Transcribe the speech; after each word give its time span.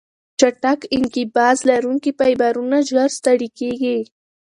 چټک 0.39 0.79
انقباض 0.97 1.57
لرونکي 1.69 2.11
فایبرونه 2.19 2.77
ژر 2.89 3.09
ستړې 3.17 3.49
کېږي. 3.59 3.97